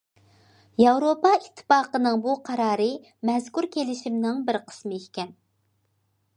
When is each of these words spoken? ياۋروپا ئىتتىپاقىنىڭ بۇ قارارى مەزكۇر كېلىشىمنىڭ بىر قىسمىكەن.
ياۋروپا 0.83 1.33
ئىتتىپاقىنىڭ 1.41 2.17
بۇ 2.25 2.35
قارارى 2.49 2.89
مەزكۇر 3.31 3.69
كېلىشىمنىڭ 3.79 4.43
بىر 4.51 4.63
قىسمىكەن. 4.73 5.33